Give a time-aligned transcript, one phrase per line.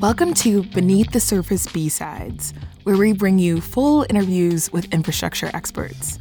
[0.00, 5.50] Welcome to Beneath the Surface B Sides, where we bring you full interviews with infrastructure
[5.54, 6.20] experts.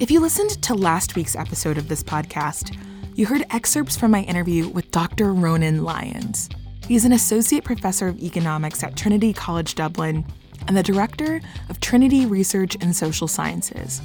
[0.00, 2.76] If you listened to last week's episode of this podcast,
[3.14, 5.32] you heard excerpts from my interview with Dr.
[5.32, 6.48] Ronan Lyons.
[6.88, 10.24] He's an associate professor of economics at Trinity College Dublin
[10.66, 14.02] and the director of Trinity Research in Social Sciences,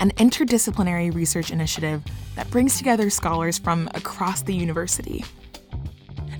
[0.00, 2.04] an interdisciplinary research initiative
[2.34, 5.24] that brings together scholars from across the university.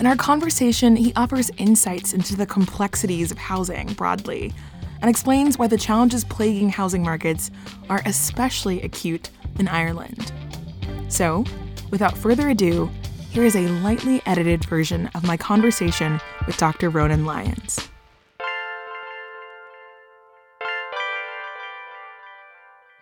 [0.00, 4.54] In our conversation, he offers insights into the complexities of housing broadly
[5.00, 7.50] and explains why the challenges plaguing housing markets
[7.90, 10.30] are especially acute in Ireland.
[11.08, 11.44] So,
[11.90, 12.88] without further ado,
[13.30, 16.90] here is a lightly edited version of my conversation with Dr.
[16.90, 17.88] Ronan Lyons.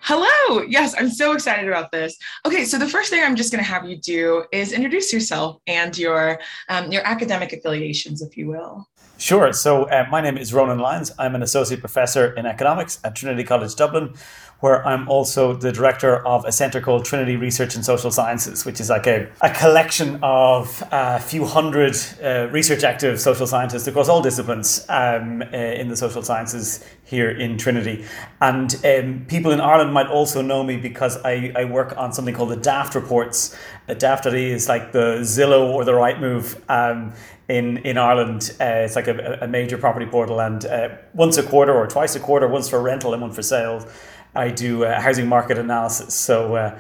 [0.01, 0.36] Hello.
[0.69, 2.17] Yes, I'm so excited about this.
[2.45, 5.61] Okay, so the first thing I'm just going to have you do is introduce yourself
[5.67, 8.89] and your um, your academic affiliations, if you will.
[9.19, 9.53] Sure.
[9.53, 11.11] So uh, my name is Ronan Lyons.
[11.19, 14.15] I'm an associate professor in economics at Trinity College Dublin
[14.61, 18.81] where I'm also the director of a center called Trinity Research and Social Sciences, which
[18.81, 24.09] is like a, a collection of a few hundred uh, research active social scientists across
[24.09, 28.05] all disciplines um, uh, in the social sciences here in Trinity.
[28.41, 32.35] And um, people in Ireland might also know me because I, I work on something
[32.35, 33.57] called the DAFT reports.
[33.87, 37.13] The DAFT.ie is like the Zillow or the Rightmove um,
[37.49, 38.55] in in Ireland.
[38.61, 42.17] Uh, it's like a, a, major property portal, and uh, once a quarter or twice
[42.17, 43.87] a quarter, once for rental and one for sale,
[44.35, 46.15] I do uh, housing market analysis.
[46.15, 46.79] So uh,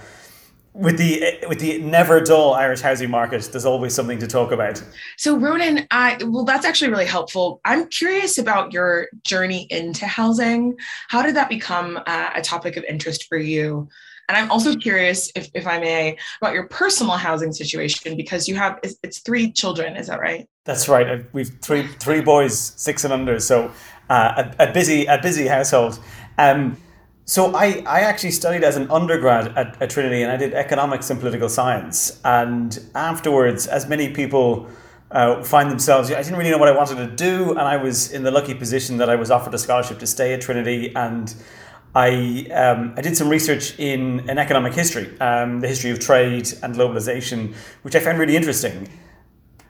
[0.79, 4.83] with the with the never dull Irish housing market, there's always something to talk about.
[5.17, 7.61] So Ronan, I well, that's actually really helpful.
[7.65, 10.77] I'm curious about your journey into housing.
[11.09, 13.89] How did that become uh, a topic of interest for you?
[14.29, 18.57] And I'm also curious, if, if I may, about your personal housing situation because you
[18.57, 19.97] have it's, it's three children.
[19.97, 20.49] Is that right?
[20.65, 21.25] That's right.
[21.33, 23.41] We've three three boys, six and under.
[23.41, 23.71] So
[24.11, 25.99] uh, a, a busy a busy household.
[26.39, 26.77] Um,
[27.29, 31.11] so I, I actually studied as an undergrad at, at, Trinity and I did economics
[31.11, 32.21] and political science.
[32.25, 34.69] And afterwards, as many people
[35.11, 37.51] uh, find themselves, I didn't really know what I wanted to do.
[37.51, 40.35] And I was in the lucky position that I was offered a scholarship to stay
[40.35, 40.95] at Trinity.
[40.95, 41.35] And
[41.97, 46.49] I, um, I did some research in, in economic history, um, the history of trade
[46.63, 48.89] and globalization, which I found really interesting.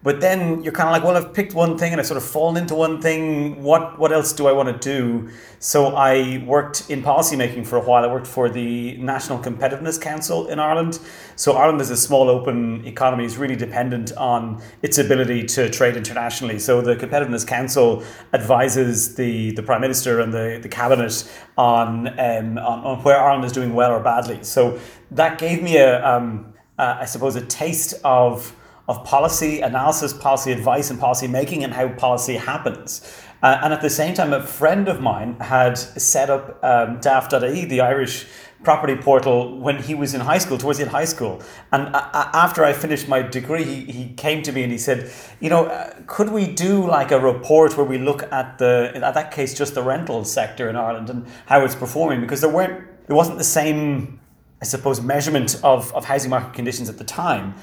[0.06, 2.22] But then you're kind of like, well, I've picked one thing and I've sort of
[2.24, 3.60] fallen into one thing.
[3.60, 5.30] What what else do I want to do?
[5.58, 8.04] So I worked in policymaking for a while.
[8.04, 11.00] I worked for the National Competitiveness Council in Ireland.
[11.34, 15.96] So Ireland is a small open economy, is really dependent on its ability to trade
[15.96, 16.60] internationally.
[16.60, 21.28] So the Competitiveness Council advises the, the Prime Minister and the, the Cabinet
[21.58, 24.44] on, um, on, on where Ireland is doing well or badly.
[24.44, 24.78] So
[25.10, 28.54] that gave me a, um, uh, I suppose, a taste of
[28.88, 33.02] of policy analysis, policy advice, and policy making, and how policy happens.
[33.42, 37.64] Uh, and at the same time, a friend of mine had set up um, DAFT.ie,
[37.66, 38.26] the Irish
[38.62, 41.42] property portal, when he was in high school, towards the end of high school.
[41.70, 45.12] And uh, after I finished my degree, he, he came to me and he said,
[45.40, 49.02] You know, uh, could we do like a report where we look at the, in
[49.02, 52.20] that case, just the rental sector in Ireland and how it's performing?
[52.20, 54.20] Because there weren't, there wasn't the same
[54.60, 57.54] I suppose, measurement of, of housing market conditions at the time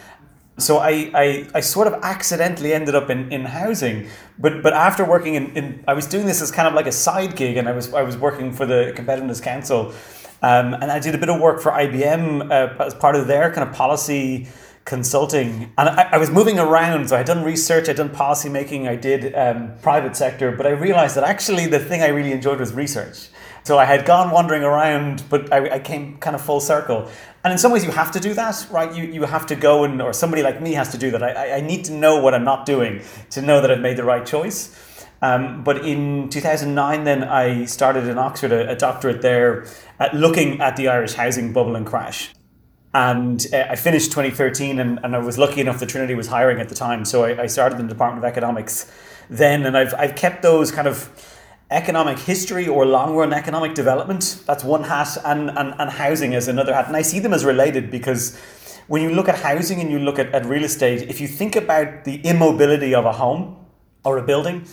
[0.57, 5.03] so I, I, I sort of accidentally ended up in, in housing but but after
[5.03, 7.67] working in, in I was doing this as kind of like a side gig and
[7.67, 9.93] I was I was working for the competitiveness council
[10.41, 13.51] um, and I did a bit of work for IBM uh, as part of their
[13.53, 14.47] kind of policy
[14.85, 15.71] consulting.
[15.77, 18.95] And I, I, was moving around so I'd done research I'd done policy making I
[18.95, 22.73] did um, private sector but I realized that actually the thing I really enjoyed was
[22.73, 23.29] research
[23.63, 27.09] so I had gone wandering around, but I, I, came kind of full circle.
[27.43, 28.93] And in some ways, you have to do that, right?
[28.93, 31.23] You, you have to go and, or somebody like me has to do that.
[31.23, 33.01] I, I need to know what I'm not doing
[33.31, 35.05] to know that I've made the right choice.
[35.21, 39.65] Um, but in 2009, then I started in Oxford a, a doctorate there
[39.97, 42.33] at looking at the Irish housing bubble and crash.
[42.93, 46.59] And uh, I finished 2013, and, and I was lucky enough that Trinity was hiring
[46.59, 47.05] at the time.
[47.05, 48.91] So I, I started in the Department of Economics
[49.29, 51.32] then, and I've, I've kept those kind of
[51.71, 54.43] economic history or long run economic development.
[54.45, 56.87] That's one hat, and, and, and housing is another hat.
[56.87, 58.39] And I see them as related because
[58.87, 61.55] when you look at housing and you look at, at real estate, if you think
[61.55, 63.65] about the immobility of a home
[64.03, 64.65] or a building,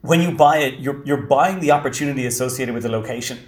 [0.00, 3.38] when you buy it, you're, you're buying the opportunity associated with the location.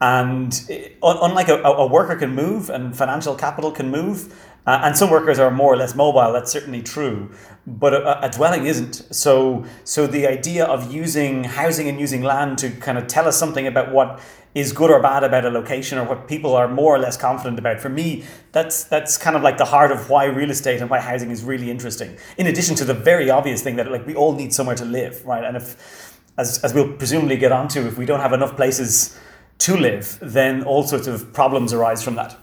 [0.00, 4.34] And eh, unlike a, a worker can move and financial capital can move,
[4.66, 6.32] uh, and some workers are more or less mobile.
[6.32, 7.30] That's certainly true,
[7.66, 9.14] but a, a, dwelling isn't.
[9.14, 13.38] So, so the idea of using housing and using land to kind of tell us
[13.38, 14.20] something about what
[14.54, 17.58] is good or bad about a location or what people are more or less confident
[17.58, 17.80] about.
[17.80, 21.00] For me, that's that's kind of like the heart of why real estate and why
[21.00, 22.16] housing is really interesting.
[22.36, 25.24] In addition to the very obvious thing that like we all need somewhere to live,
[25.24, 25.44] right?
[25.44, 29.18] And if as as we'll presumably get onto, if we don't have enough places
[29.58, 32.36] to live, then all sorts of problems arise from that.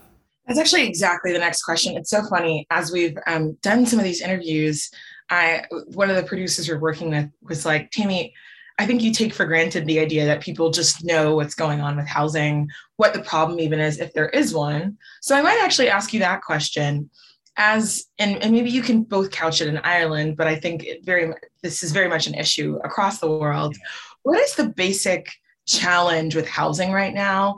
[0.48, 1.98] That's actually exactly the next question.
[1.98, 4.90] It's so funny as we've um, done some of these interviews.
[5.30, 8.34] I one of the producers we're working with was like, Tammy,
[8.80, 11.98] I think you take for granted the idea that people just know what's going on
[11.98, 14.98] with housing, what the problem even is, if there is one.
[15.22, 17.10] So I might actually ask you that question
[17.58, 21.04] as and, and maybe you can both couch it in Ireland, but I think it
[21.04, 21.34] very
[21.64, 23.76] this is very much an issue across the world.
[24.24, 25.30] What is the basic
[25.66, 27.58] challenge with housing right now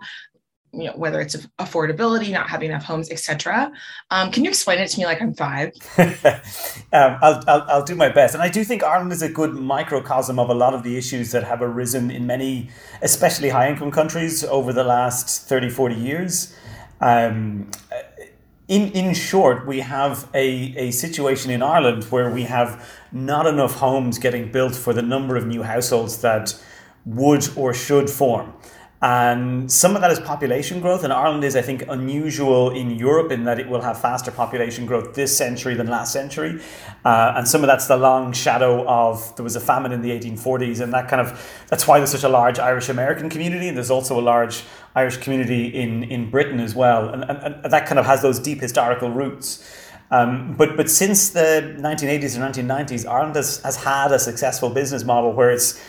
[0.71, 3.71] you know whether it's affordability not having enough homes etc
[4.11, 5.73] um, can you explain it to me like i'm five?
[6.91, 8.33] Um, I'll, I'll, I'll, do my best.
[8.33, 11.31] And i do think ireland is a good microcosm of a lot of the issues
[11.31, 12.69] that have arisen in many
[13.03, 16.55] especially high income countries over the last 30 40 years.
[17.01, 17.69] Um,
[18.67, 23.75] in, in short, we have a, a situation in Ireland where we have not enough
[23.75, 26.53] homes getting built for the number of new households that
[27.03, 28.53] would or should form.
[29.01, 33.31] And some of that is population growth, and Ireland is, I think, unusual in Europe
[33.31, 36.61] in that it will have faster population growth this century than last century.
[37.05, 40.11] Uh, and some of that's the long shadow of there was a famine in the
[40.11, 43.69] 1840s, and that kind of that's why there's such a large Irish American community.
[43.69, 44.63] And there's also a large
[44.95, 48.37] Irish community in, in Britain as well, and, and, and that kind of has those
[48.37, 49.63] deep historical roots.
[50.11, 55.05] Um, but but since the 1980s and 1990s, Ireland has, has had a successful business
[55.05, 55.79] model where it's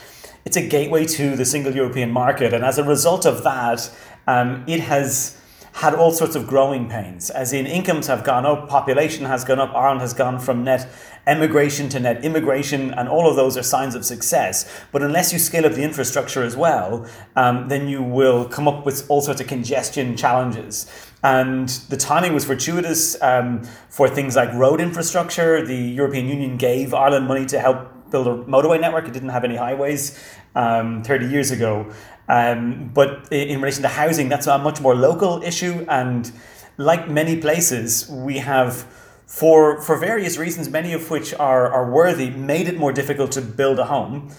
[0.45, 2.53] it's a gateway to the single European market.
[2.53, 3.89] And as a result of that,
[4.27, 5.37] um, it has
[5.73, 9.59] had all sorts of growing pains, as in incomes have gone up, population has gone
[9.59, 10.87] up, Ireland has gone from net
[11.27, 14.69] emigration to net immigration, and all of those are signs of success.
[14.91, 18.85] But unless you scale up the infrastructure as well, um, then you will come up
[18.85, 20.91] with all sorts of congestion challenges.
[21.23, 25.65] And the timing was fortuitous um, for things like road infrastructure.
[25.65, 29.07] The European Union gave Ireland money to help build a motorway network.
[29.07, 30.21] It didn't have any highways
[30.55, 31.91] um, 30 years ago.
[32.27, 35.85] Um, but in relation to housing, that's a much more local issue.
[35.89, 36.31] And
[36.77, 38.85] like many places, we have,
[39.25, 43.41] for, for various reasons, many of which are, are worthy, made it more difficult to
[43.41, 44.31] build a home.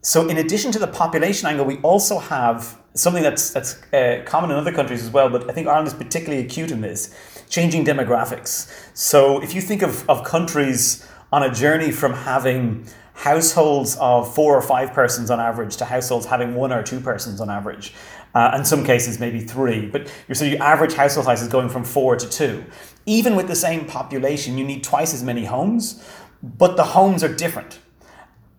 [0.00, 4.50] So, in addition to the population angle, we also have something that's that's uh, common
[4.50, 7.14] in other countries as well, but I think Ireland is particularly acute in this
[7.48, 8.72] changing demographics.
[8.94, 12.86] So, if you think of, of countries on a journey from having
[13.18, 17.40] households of four or five persons on average to households having one or two persons
[17.40, 17.92] on average.
[18.32, 19.86] Uh, in some cases, maybe three.
[19.86, 22.64] But your so your average household size is going from four to two.
[23.06, 26.00] Even with the same population, you need twice as many homes,
[26.42, 27.80] but the homes are different.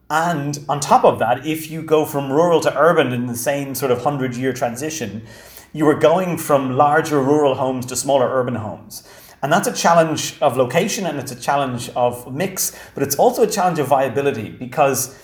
[0.09, 3.75] And on top of that, if you go from rural to urban in the same
[3.75, 5.25] sort of hundred year transition,
[5.71, 9.07] you are going from larger rural homes to smaller urban homes.
[9.41, 13.43] And that's a challenge of location and it's a challenge of mix, but it's also
[13.43, 15.17] a challenge of viability because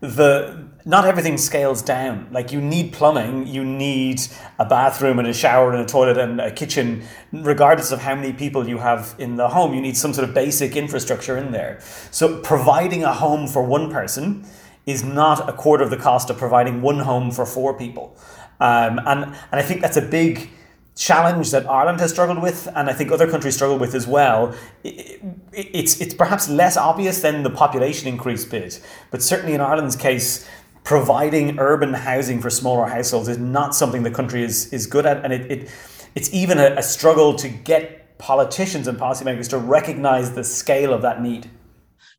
[0.00, 2.26] the not everything scales down.
[2.32, 4.20] Like you need plumbing, you need
[4.58, 8.32] a bathroom and a shower and a toilet and a kitchen, regardless of how many
[8.32, 9.74] people you have in the home.
[9.74, 11.80] You need some sort of basic infrastructure in there.
[12.10, 14.44] So providing a home for one person
[14.86, 18.16] is not a quarter of the cost of providing one home for four people.
[18.58, 20.50] Um, and, and I think that's a big
[20.94, 24.54] challenge that Ireland has struggled with, and I think other countries struggle with as well.
[24.84, 28.80] It's it's perhaps less obvious than the population increase bit,
[29.10, 30.46] but certainly in Ireland's case,
[30.84, 35.24] providing urban housing for smaller households is not something the country is is good at,
[35.24, 35.70] and it, it
[36.14, 41.02] it's even a, a struggle to get politicians and policymakers to recognise the scale of
[41.02, 41.50] that need.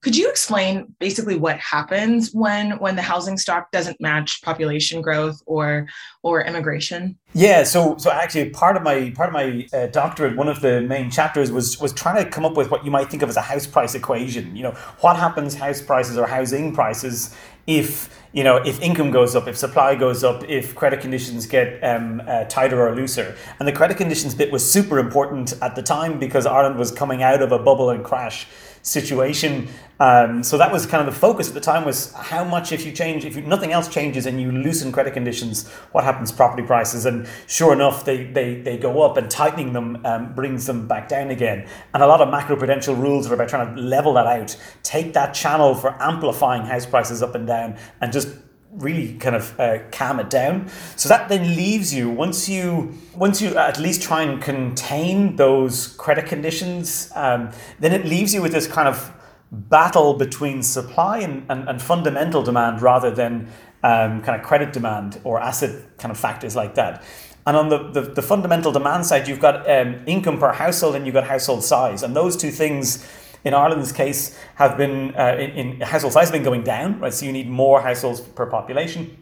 [0.03, 5.41] Could you explain basically what happens when when the housing stock doesn't match population growth
[5.45, 5.87] or
[6.23, 7.17] or immigration?
[7.33, 10.81] Yeah, so so actually part of my part of my uh, doctorate, one of the
[10.81, 13.37] main chapters was was trying to come up with what you might think of as
[13.37, 14.53] a house price equation.
[14.57, 17.33] You know, what happens house prices or housing prices
[17.65, 21.81] if you know if income goes up, if supply goes up, if credit conditions get
[21.81, 23.37] um, uh, tighter or looser.
[23.57, 27.23] And the credit conditions bit was super important at the time because Ireland was coming
[27.23, 28.47] out of a bubble and crash
[28.83, 29.69] situation.
[29.99, 32.85] Um, so that was kind of the focus at the time was how much if
[32.85, 36.63] you change, if you, nothing else changes and you loosen credit conditions, what happens property
[36.63, 37.05] prices?
[37.05, 41.07] And sure enough, they, they, they go up and tightening them um, brings them back
[41.07, 41.65] down again.
[41.93, 45.33] And a lot of macroprudential rules are about trying to level that out, take that
[45.33, 48.27] channel for amplifying house prices up and down and just
[48.75, 50.67] really kind of uh, calm it down.
[50.95, 55.87] So that then leaves you once you once you at least try and contain those
[55.97, 59.13] credit conditions, um, then it leaves you with this kind of
[59.51, 63.47] battle between supply and, and, and fundamental demand rather than
[63.83, 67.03] um, kind of credit demand or asset kind of factors like that.
[67.45, 71.05] And on the, the, the fundamental demand side, you've got um, income per household and
[71.05, 72.01] you've got household size.
[72.01, 73.05] And those two things,
[73.43, 77.13] in Ireland's case, have been, uh, in, in, household size have been going down, right?
[77.13, 79.17] So you need more households per population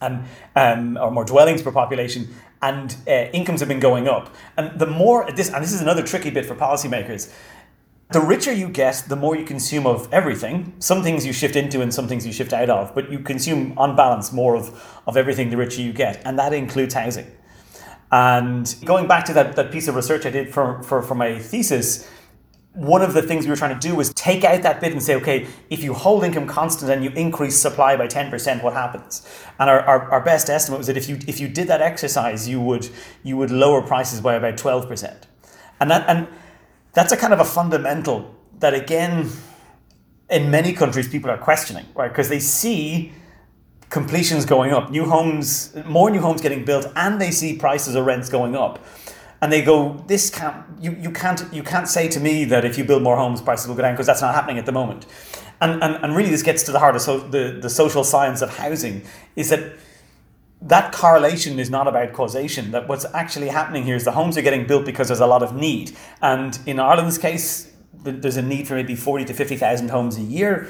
[0.00, 2.28] and um, or more dwellings per population
[2.62, 4.34] and uh, incomes have been going up.
[4.56, 7.32] And the more, this, and this is another tricky bit for policymakers,
[8.12, 10.74] the richer you get, the more you consume of everything.
[10.78, 13.76] Some things you shift into and some things you shift out of, but you consume
[13.76, 17.26] on balance more of, of everything the richer you get, and that includes housing.
[18.12, 21.40] And going back to that, that piece of research I did for, for, for my
[21.40, 22.08] thesis,
[22.76, 25.02] one of the things we were trying to do was take out that bit and
[25.02, 29.26] say, okay, if you hold income constant and you increase supply by 10%, what happens?
[29.58, 32.46] And our, our, our best estimate was that if you if you did that exercise,
[32.46, 32.88] you would
[33.22, 35.22] you would lower prices by about 12%.
[35.80, 36.28] And that and
[36.92, 39.30] that's a kind of a fundamental that again
[40.28, 43.12] in many countries people are questioning right because they see
[43.90, 48.02] completions going up new homes more new homes getting built and they see prices or
[48.02, 48.84] rents going up
[49.40, 52.78] and they go this can't you, you can't you can't say to me that if
[52.78, 55.06] you build more homes prices will go down because that's not happening at the moment
[55.60, 58.42] and, and and really this gets to the heart of so, the, the social science
[58.42, 59.02] of housing
[59.34, 59.76] is that
[60.62, 62.70] that correlation is not about causation.
[62.70, 65.42] That what's actually happening here is the homes are getting built because there's a lot
[65.42, 65.96] of need.
[66.22, 70.68] And in Ireland's case, there's a need for maybe 40 to 50,000 homes a year,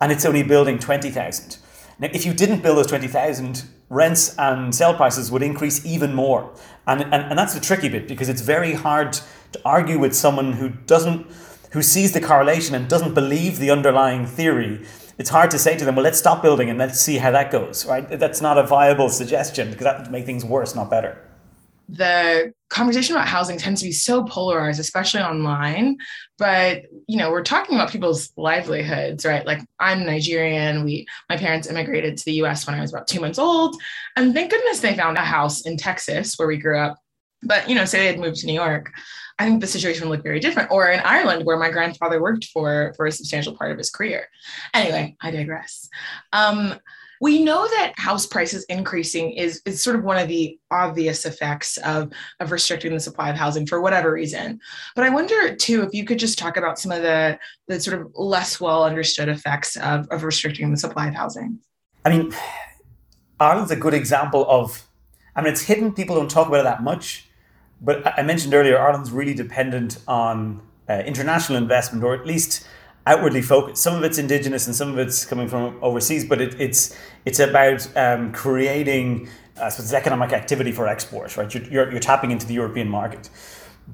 [0.00, 1.58] and it's only building 20,000.
[1.98, 6.50] Now, if you didn't build those 20,000, rents and sale prices would increase even more.
[6.86, 9.12] And, and, and that's the tricky bit because it's very hard
[9.52, 11.26] to argue with someone who doesn't,
[11.72, 14.86] who sees the correlation and doesn't believe the underlying theory
[15.20, 17.50] it's hard to say to them, well, let's stop building and let's see how that
[17.50, 18.08] goes, right?
[18.08, 21.18] That's not a viable suggestion because that would make things worse, not better.
[21.92, 25.96] The conversation about housing tends to be so polarized, especially online.
[26.38, 29.44] But you know, we're talking about people's livelihoods, right?
[29.44, 30.84] Like I'm Nigerian.
[30.84, 33.76] We my parents immigrated to the US when I was about two months old.
[34.16, 36.96] And thank goodness they found a house in Texas where we grew up.
[37.42, 38.92] But you know, say they had moved to New York
[39.40, 40.70] I think the situation would look very different.
[40.70, 44.28] Or in Ireland, where my grandfather worked for for a substantial part of his career.
[44.74, 45.88] Anyway, I digress.
[46.34, 46.74] Um,
[47.20, 51.76] we know that house prices increasing is, is sort of one of the obvious effects
[51.78, 52.10] of,
[52.40, 54.58] of restricting the supply of housing for whatever reason.
[54.96, 58.00] But I wonder too if you could just talk about some of the, the sort
[58.00, 61.58] of less well understood effects of, of restricting the supply of housing.
[62.04, 62.34] I mean,
[63.38, 64.88] Ireland's a good example of,
[65.36, 67.26] I mean, it's hidden, people don't talk about it that much
[67.80, 72.66] but I mentioned earlier, Ireland's really dependent on uh, international investment, or at least
[73.06, 73.82] outwardly focused.
[73.82, 76.24] Some of it's indigenous, and some of it's coming from overseas.
[76.24, 79.28] But it, it's it's about um, creating,
[79.60, 83.30] I suppose, economic activity for exports, Right, you're, you're, you're tapping into the European market.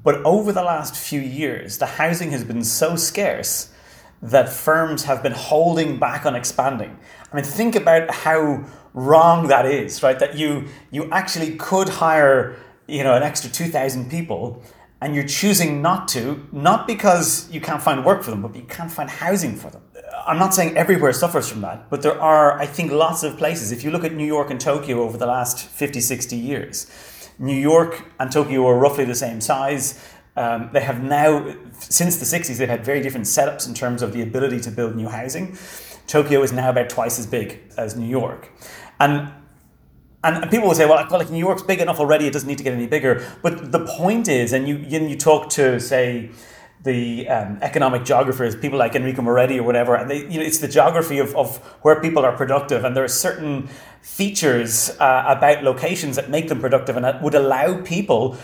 [0.02, 3.72] But over the last few years, the housing has been so scarce
[4.20, 6.98] that firms have been holding back on expanding.
[7.32, 10.18] I mean, think about how wrong that is, right?
[10.18, 14.62] That you you actually could hire you know, an extra 2,000 people
[15.00, 18.62] and you're choosing not to, not because you can't find work for them, but you
[18.62, 19.82] can't find housing for them.
[20.26, 23.72] I'm not saying everywhere suffers from that, but there are, I think, lots of places.
[23.72, 26.90] If you look at New York and Tokyo over the last 50, 60 years,
[27.38, 30.02] New York and Tokyo are roughly the same size.
[30.36, 34.12] Um, they have now, since the 60s, they've had very different setups in terms of
[34.12, 35.56] the ability to build new housing.
[36.06, 38.50] Tokyo is now about twice as big as New York.
[38.98, 39.30] And
[40.26, 42.64] and, people will say, well, like New York's big enough already; it doesn't need to
[42.64, 43.26] get any bigger.
[43.42, 46.30] But the point is, and you you, you talk to say
[46.82, 50.58] the um, economic geographers, people like Enrico Moretti or whatever, and they, you know, it's
[50.58, 53.68] the geography of, of where people are productive, and there are certain
[54.06, 58.36] features uh, about locations that make them productive and that would allow people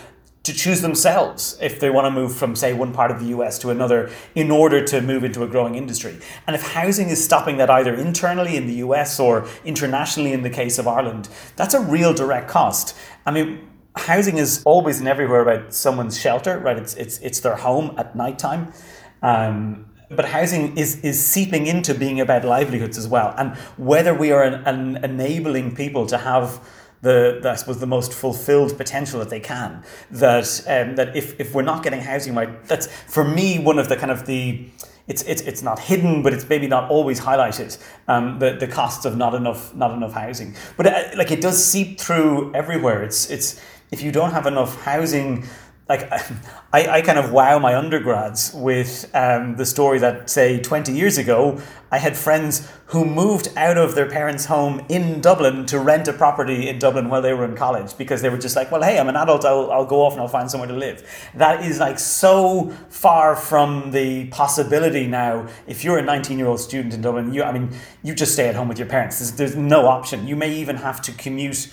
[0.43, 3.57] to choose themselves if they want to move from, say, one part of the US
[3.59, 6.17] to another in order to move into a growing industry.
[6.45, 10.49] And if housing is stopping that either internally in the US or internationally in the
[10.49, 12.95] case of Ireland, that's a real direct cost.
[13.25, 16.77] I mean, housing is always and everywhere about someone's shelter, right?
[16.77, 18.73] It's, it's, it's their home at nighttime.
[19.21, 23.33] Um, but housing is, is seeping into being about livelihoods as well.
[23.37, 26.59] And whether we are an, an enabling people to have
[27.03, 29.83] the, the, I suppose the most fulfilled potential that they can.
[30.09, 33.89] That um, that if, if we're not getting housing right, that's for me one of
[33.89, 34.65] the kind of the
[35.05, 37.77] it's it's it's not hidden, but it's maybe not always highlighted.
[38.07, 41.63] Um, the the costs of not enough not enough housing, but uh, like it does
[41.63, 43.03] seep through everywhere.
[43.03, 43.59] It's it's
[43.91, 45.45] if you don't have enough housing.
[45.93, 46.11] Like
[46.73, 51.17] I, I kind of wow my undergrads with um, the story that say 20 years
[51.17, 56.07] ago I had friends who moved out of their parents' home in Dublin to rent
[56.07, 58.81] a property in Dublin while they were in college because they were just like, well,
[58.81, 61.07] hey, I'm an adult, I'll, I'll go off and I'll find somewhere to live.
[61.35, 65.47] That is like so far from the possibility now.
[65.67, 67.69] If you're a 19 year old student in Dublin, you, I mean,
[68.01, 69.19] you just stay at home with your parents.
[69.19, 70.27] There's, there's no option.
[70.27, 71.67] You may even have to commute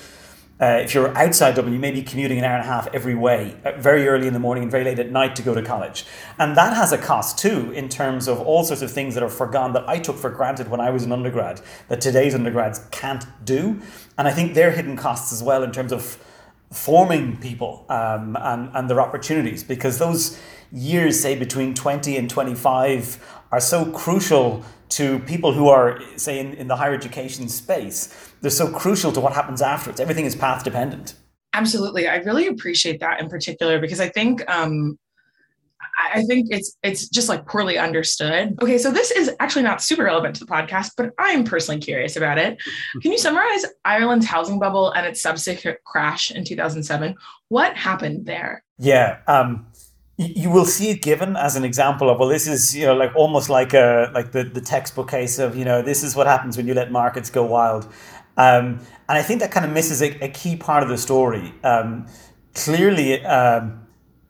[0.60, 3.14] uh, if you're outside Dublin, you may be commuting an hour and a half every
[3.14, 5.62] way, uh, very early in the morning and very late at night to go to
[5.62, 6.04] college.
[6.38, 9.30] And that has a cost too, in terms of all sorts of things that are
[9.30, 13.24] forgone that I took for granted when I was an undergrad, that today's undergrads can't
[13.44, 13.80] do.
[14.18, 16.22] And I think they're hidden costs as well in terms of
[16.70, 20.38] forming people um, and, and their opportunities, because those
[20.70, 26.54] years, say between 20 and 25, are so crucial to people who are, say, in,
[26.54, 28.32] in the higher education space.
[28.40, 30.00] They're so crucial to what happens afterwards.
[30.00, 31.14] Everything is path dependent.
[31.52, 32.08] Absolutely.
[32.08, 34.98] I really appreciate that in particular because I think um,
[36.12, 38.56] I think it's it's just like poorly understood.
[38.62, 42.16] Okay, so this is actually not super relevant to the podcast, but I'm personally curious
[42.16, 42.58] about it.
[43.02, 47.14] Can you summarize Ireland's housing bubble and its subsequent crash in 2007?
[47.48, 48.64] What happened there?
[48.78, 49.66] Yeah, um,
[50.20, 53.10] you will see it given as an example of well this is you know like
[53.16, 56.56] almost like a like the, the textbook case of you know this is what happens
[56.58, 57.84] when you let markets go wild.
[58.36, 61.54] Um, and i think that kind of misses a, a key part of the story.
[61.64, 62.06] Um,
[62.54, 63.86] clearly um,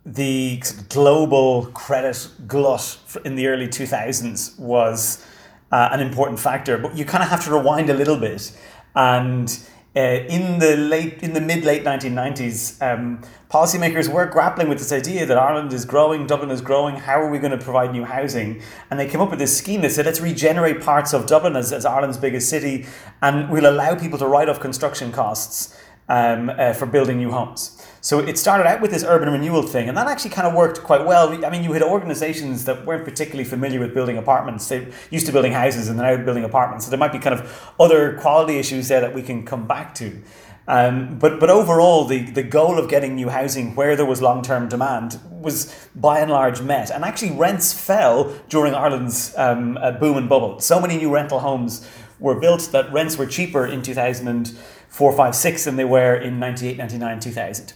[0.06, 5.24] the global credit glut in the early 2000s was
[5.72, 8.52] uh, an important factor but you kind of have to rewind a little bit.
[8.94, 9.48] And
[9.96, 13.20] uh, in the late, in the mid late 1990s, um,
[13.50, 16.94] policymakers were grappling with this idea that Ireland is growing, Dublin is growing.
[16.94, 18.62] How are we going to provide new housing?
[18.90, 21.72] And they came up with this scheme that said, let's regenerate parts of Dublin as,
[21.72, 22.86] as Ireland's biggest city,
[23.20, 25.76] and we'll allow people to write off construction costs
[26.08, 27.79] um, uh, for building new homes.
[28.02, 30.82] So it started out with this urban renewal thing, and that actually kind of worked
[30.82, 31.44] quite well.
[31.44, 34.66] I mean, you had organizations that weren't particularly familiar with building apartments.
[34.68, 36.86] They used to building houses and they're now building apartments.
[36.86, 39.94] So there might be kind of other quality issues there that we can come back
[39.96, 40.22] to.
[40.66, 44.42] Um, but but overall, the, the goal of getting new housing where there was long
[44.42, 46.90] term demand was by and large met.
[46.90, 50.60] And actually, rents fell during Ireland's um, boom and bubble.
[50.60, 51.86] So many new rental homes
[52.18, 56.76] were built that rents were cheaper in 2004, 5, 6 than they were in 98,
[56.76, 57.72] 99, 2000.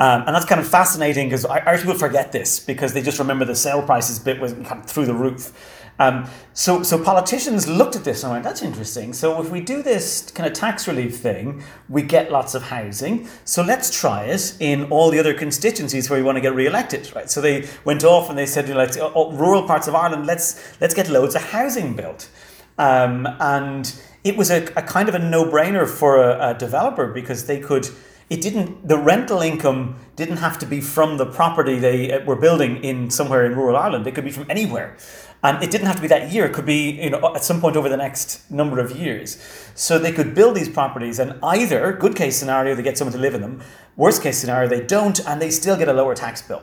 [0.00, 3.44] Um, and that's kind of fascinating because Irish people forget this because they just remember
[3.44, 5.52] the sale prices bit was kind of through the roof.
[5.98, 9.12] Um, so, so politicians looked at this and went, "That's interesting.
[9.12, 13.28] So, if we do this kind of tax relief thing, we get lots of housing.
[13.44, 17.14] So, let's try it in all the other constituencies where we want to get re-elected,
[17.14, 19.94] right?" So they went off and they said, you "Like oh, oh, rural parts of
[19.94, 22.30] Ireland, let's let's get loads of housing built."
[22.78, 23.92] Um, and
[24.24, 27.90] it was a, a, kind of a no-brainer for a, a developer because they could
[28.30, 32.36] it didn't the rental income didn't have to be from the property they uh, were
[32.36, 34.06] building in somewhere in rural Ireland.
[34.06, 34.96] It could be from anywhere.
[35.42, 36.44] And it didn't have to be that year.
[36.46, 39.36] It could be you know at some point over the next number of years.
[39.74, 43.18] So they could build these properties and either good case scenario they get someone to
[43.18, 43.62] live in them.
[43.96, 46.62] Worst case scenario they don't and they still get a lower tax bill.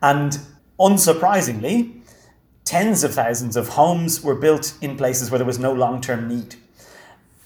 [0.00, 0.38] And
[0.78, 2.00] unsurprisingly
[2.64, 6.54] tens of thousands of homes were built in places where there was no long-term need.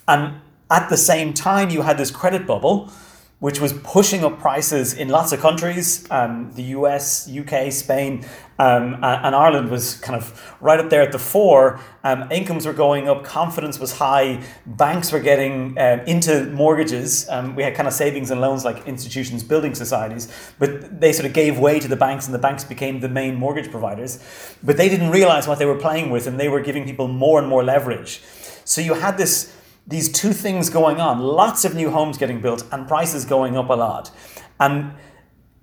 [0.06, 2.92] And at the same time you had this credit bubble
[3.38, 6.10] which was pushing up prices in lots of countries.
[6.10, 8.24] Um, the US, UK, Spain,
[8.58, 11.78] um, and Ireland was kind of right up there at the fore.
[12.02, 17.28] Um, incomes were going up, confidence was high, banks were getting um, into mortgages.
[17.28, 21.26] Um, we had kind of savings and loans like institutions, building societies, but they sort
[21.26, 24.18] of gave way to the banks, and the banks became the main mortgage providers.
[24.62, 27.38] But they didn't realize what they were playing with, and they were giving people more
[27.38, 28.22] and more leverage.
[28.64, 29.55] So you had this
[29.86, 33.68] these two things going on lots of new homes getting built and prices going up
[33.68, 34.10] a lot.
[34.58, 34.94] And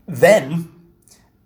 [0.07, 0.71] then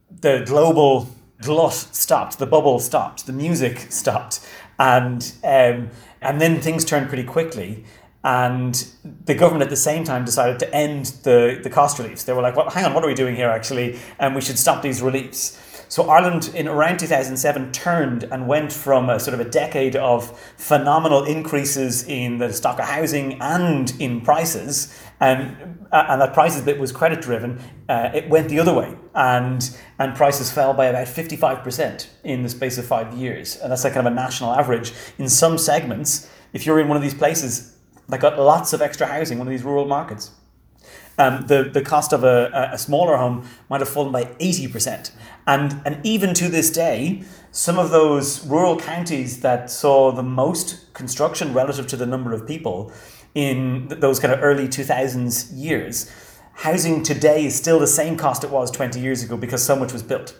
[0.09, 1.09] the global
[1.41, 4.45] glut stopped, the bubble stopped, the music stopped,
[4.79, 5.89] and um,
[6.21, 7.83] and then things turned pretty quickly.
[8.23, 8.85] And
[9.25, 12.23] the government at the same time decided to end the, the cost reliefs.
[12.23, 13.99] They were like, well, hang on, what are we doing here actually?
[14.19, 15.57] And we should stop these reliefs.
[15.89, 20.37] So Ireland in around 2007 turned and went from a sort of a decade of
[20.57, 26.61] phenomenal increases in the stock of housing and in prices, and uh, and that prices
[26.61, 27.61] bit was credit driven.
[27.87, 32.43] Uh, it went the other way, and and prices fell by about 55 percent in
[32.43, 34.91] the space of five years, and that's like kind of a national average.
[35.17, 37.77] In some segments, if you're in one of these places
[38.09, 40.31] that got lots of extra housing, one of these rural markets
[41.17, 45.11] um, the, the cost of a, a smaller home might have fallen by 80%.
[45.45, 50.93] And, and even to this day, some of those rural counties that saw the most
[50.93, 52.91] construction relative to the number of people
[53.33, 56.11] in those kind of early 2000s years
[56.57, 59.93] housing today is still the same cost it was 20 years ago because so much
[59.93, 60.35] was built.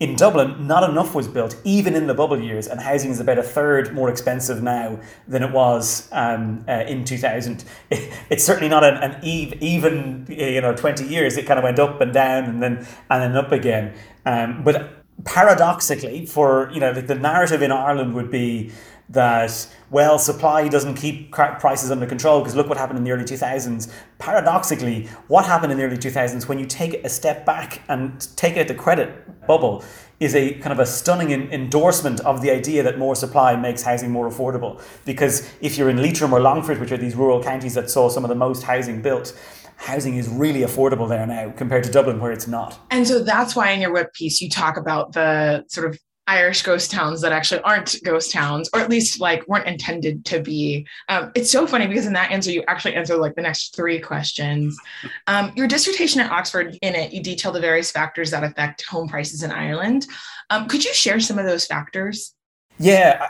[0.00, 3.38] In Dublin, not enough was built, even in the bubble years, and housing is about
[3.38, 7.64] a third more expensive now than it was um, uh, in 2000.
[7.90, 11.36] It, it's certainly not an, an even, you know, 20 years.
[11.36, 13.92] It kind of went up and down and then and then up again.
[14.24, 18.72] Um, but paradoxically, for you know, the narrative in Ireland would be
[19.10, 23.24] that well supply doesn't keep prices under control because look what happened in the early
[23.24, 28.36] 2000s paradoxically what happened in the early 2000s when you take a step back and
[28.36, 29.84] take out the credit bubble
[30.20, 34.12] is a kind of a stunning endorsement of the idea that more supply makes housing
[34.12, 37.90] more affordable because if you're in Leitrim or Longford which are these rural counties that
[37.90, 39.36] saw some of the most housing built
[39.76, 42.78] housing is really affordable there now compared to Dublin where it's not.
[42.90, 45.98] And so that's why in your web piece you talk about the sort of
[46.30, 50.40] Irish ghost towns that actually aren't ghost towns, or at least like weren't intended to
[50.40, 50.86] be.
[51.08, 53.98] Um, it's so funny because in that answer, you actually answer like the next three
[53.98, 54.78] questions.
[55.26, 59.08] Um, your dissertation at Oxford, in it, you detail the various factors that affect home
[59.08, 60.06] prices in Ireland.
[60.50, 62.32] Um, could you share some of those factors?
[62.78, 63.28] Yeah,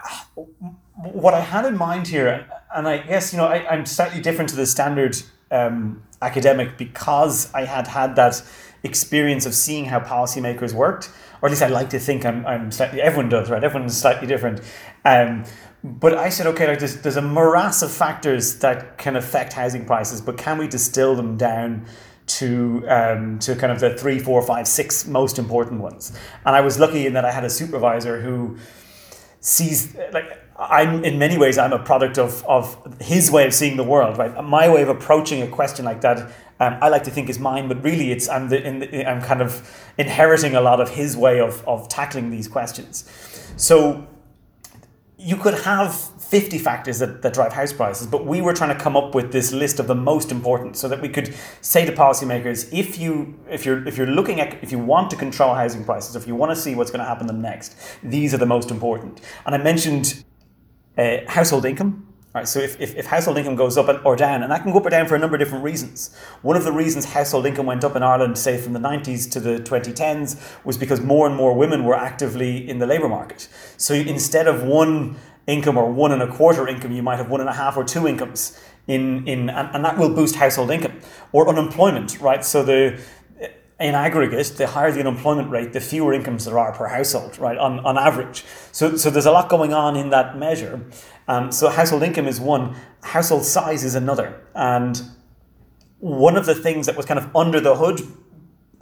[0.96, 4.50] what I had in mind here, and I guess you know I, am slightly different
[4.50, 5.16] to the standard
[5.50, 8.42] um, academic because I had had that
[8.82, 12.70] experience of seeing how policymakers worked or at least I like to think I'm, I'm
[12.70, 13.62] slightly, everyone does, right?
[13.62, 14.60] Everyone's slightly different.
[15.04, 15.44] Um,
[15.82, 19.86] but I said, okay, like there's, there's a morass of factors that can affect housing
[19.86, 21.86] prices, but can we distill them down
[22.26, 26.12] to um, to kind of the three, four, five, six most important ones?
[26.44, 28.58] And I was lucky in that I had a supervisor who
[29.40, 33.76] sees like I'm in many ways I'm a product of of his way of seeing
[33.76, 34.44] the world, right?
[34.44, 37.68] My way of approaching a question like that um, I like to think is mine,
[37.68, 41.40] but really it's I'm the, the, I'm kind of inheriting a lot of his way
[41.40, 43.10] of of tackling these questions.
[43.56, 44.06] So
[45.16, 48.82] you could have 50 factors that, that drive house prices, but we were trying to
[48.82, 51.92] come up with this list of the most important so that we could say to
[51.92, 55.84] policymakers, if you if you're if you're looking at if you want to control housing
[55.84, 58.46] prices, if you want to see what's going to happen them next, these are the
[58.46, 59.20] most important.
[59.46, 60.24] And I mentioned
[60.98, 64.52] uh, household income Right, so if, if, if, household income goes up or down, and
[64.52, 66.14] that can go up or down for a number of different reasons.
[66.42, 69.40] One of the reasons household income went up in Ireland, say from the 90s to
[69.40, 73.48] the 2010s, was because more and more women were actively in the labour market.
[73.76, 75.16] So instead of one
[75.48, 77.82] income or one and a quarter income, you might have one and a half or
[77.82, 81.00] two incomes in, in and, and that will boost household income.
[81.32, 82.44] Or unemployment, right?
[82.44, 83.02] So the
[83.80, 87.56] in aggregate, the higher the unemployment rate, the fewer incomes there are per household, right,
[87.56, 88.44] on, on average.
[88.72, 90.84] So, so there's a lot going on in that measure.
[91.26, 94.42] Um, so household income is one, household size is another.
[94.54, 95.00] And
[95.98, 98.00] one of the things that was kind of under the hood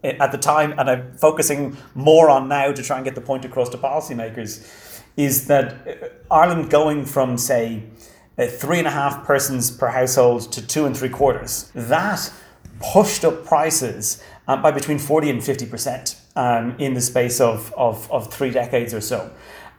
[0.03, 3.45] at the time, and I'm focusing more on now to try and get the point
[3.45, 7.85] across to policymakers, is that uh, Ireland going from, say,
[8.37, 12.33] three and a half persons per household to two and three quarters, that
[12.81, 18.11] pushed up prices um, by between 40 and 50% um, in the space of, of,
[18.11, 19.31] of three decades or so.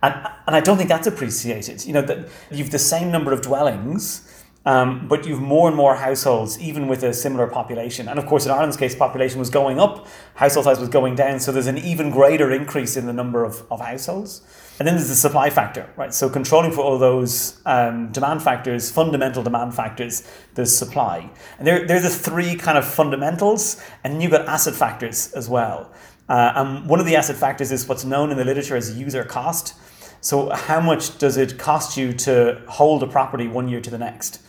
[0.02, 0.14] And,
[0.48, 1.86] and I don't think that's appreciated.
[1.86, 5.96] You know, that you've the same number of dwellings, um, but you've more and more
[5.96, 8.08] households, even with a similar population.
[8.08, 11.40] And of course, in Ireland's case, population was going up, household size was going down.
[11.40, 14.42] So there's an even greater increase in the number of, of households.
[14.80, 16.14] And then there's the supply factor, right?
[16.14, 21.30] So controlling for all those um, demand factors, fundamental demand factors, there's supply.
[21.58, 23.84] And they're, they're the three kind of fundamentals.
[24.04, 25.92] And then you've got asset factors as well.
[26.30, 29.26] Uh, and one of the asset factors is what's known in the literature as user
[29.26, 29.74] cost.
[30.22, 33.98] So how much does it cost you to hold a property one year to the
[33.98, 34.42] next?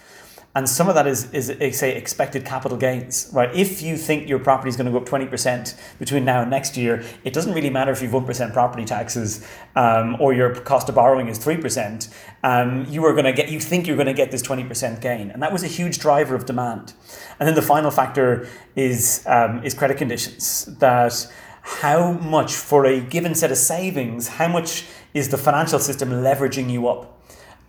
[0.53, 1.47] And some of that is, is
[1.79, 3.55] say, expected capital gains, right?
[3.55, 6.77] If you think your property is going to go up 20% between now and next
[6.77, 10.97] year, it doesn't really matter if you've 1% property taxes um, or your cost of
[10.97, 12.13] borrowing is 3%.
[12.43, 15.31] Um, you are going to get, you think you're going to get this 20% gain.
[15.31, 16.95] And that was a huge driver of demand.
[17.39, 21.33] And then the final factor is, um, is credit conditions that
[21.63, 26.71] how much for a given set of savings, how much is the financial system leveraging
[26.71, 27.20] you up?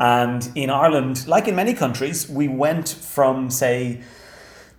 [0.01, 4.01] And in Ireland, like in many countries, we went from, say,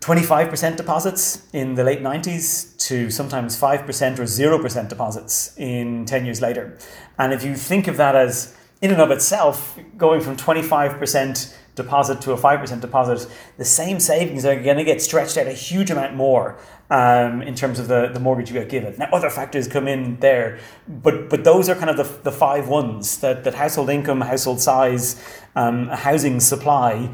[0.00, 6.40] 25% deposits in the late 90s to sometimes 5% or 0% deposits in 10 years
[6.40, 6.76] later.
[7.18, 12.20] And if you think of that as, in and of itself, going from 25% deposit
[12.22, 15.92] to a 5% deposit, the same savings are going to get stretched out a huge
[15.92, 16.58] amount more
[16.92, 18.94] um, in terms of the, the mortgage you get given.
[18.98, 22.68] Now, other factors come in there, but but those are kind of the, the five
[22.68, 25.16] ones that, that household income, household size,
[25.56, 27.08] um, housing supply,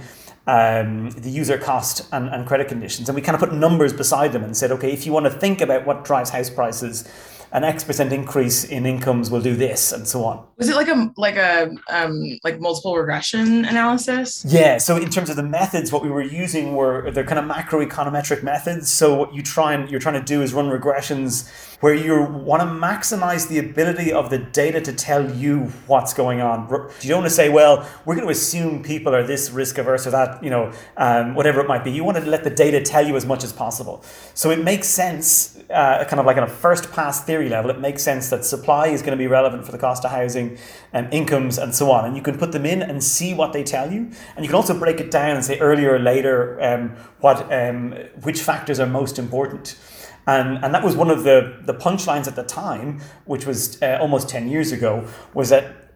[0.49, 3.09] um, the user cost, and, and credit conditions.
[3.09, 5.31] And we kind of put numbers beside them and said, okay, if you want to
[5.31, 7.09] think about what drives house prices,
[7.53, 10.47] an X percent increase in incomes will do this, and so on.
[10.57, 14.45] Was it like a like a um, like multiple regression analysis?
[14.47, 14.79] Yeah.
[14.79, 18.43] So in terms of the methods, what we were using were they're kind of macroeconometric
[18.43, 18.91] methods.
[18.91, 21.49] So what you try and you're trying to do is run regressions
[21.81, 26.41] where you want to maximize the ability of the data to tell you what's going
[26.41, 26.69] on.
[27.01, 30.05] You don't want to say, well, we're going to assume people are this risk averse
[30.05, 31.93] or that, you know, um, whatever it might be.
[31.93, 34.03] You want to let the data tell you as much as possible.
[34.35, 37.79] So it makes sense, uh, kind of like in a first pass theory level, it
[37.79, 40.57] makes sense that supply is going to be relevant for the cost of housing
[40.95, 42.07] and incomes and so on.
[42.07, 44.11] And you can put them in and see what they tell you.
[44.35, 47.93] And you can also break it down and say earlier or later um, what um,
[48.23, 49.79] which factors are most important.
[50.27, 53.99] And, and that was one of the, the punchlines at the time, which was uh,
[54.01, 55.88] almost 10 years ago, was that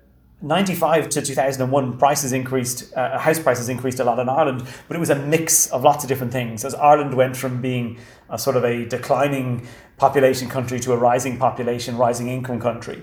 [0.42, 5.00] 95 to 2001 prices increased uh, house prices increased a lot in Ireland but it
[5.00, 8.56] was a mix of lots of different things as Ireland went from being a sort
[8.56, 13.02] of a declining population country to a rising population rising income country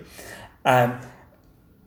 [0.65, 0.99] um,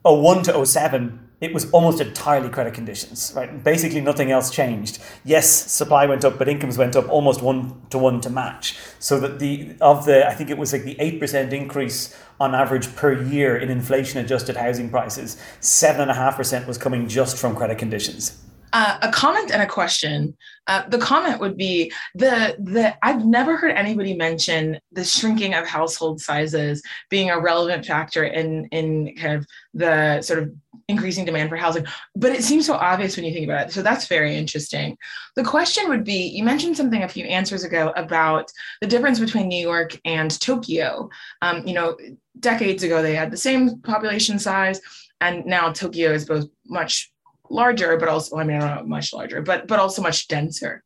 [0.03, 3.65] 01 to 07 it was almost entirely credit conditions, right?
[3.65, 5.03] Basically, nothing else changed.
[5.25, 8.79] Yes, supply went up, but incomes went up almost one to one to match.
[9.01, 12.55] So that the of the, I think it was like the eight percent increase on
[12.55, 17.39] average per year in inflation-adjusted housing prices, seven and a half percent was coming just
[17.39, 18.37] from credit conditions.
[18.73, 20.37] Uh, a comment and a question.
[20.67, 25.67] Uh, the comment would be the the I've never heard anybody mention the shrinking of
[25.67, 30.53] household sizes being a relevant factor in in kind of the sort of
[30.89, 31.85] increasing demand for housing.
[32.17, 33.73] But it seems so obvious when you think about it.
[33.73, 34.97] So that's very interesting.
[35.37, 39.49] The question would be you mentioned something a few answers ago about the difference between
[39.49, 41.11] New York and Tokyo.
[41.43, 41.97] Um, you know,
[42.41, 44.81] decades ago, they had the same population size.
[45.21, 47.12] And now Tokyo is both much
[47.53, 50.83] larger, but also, I mean, don't know, much larger, but but also much denser.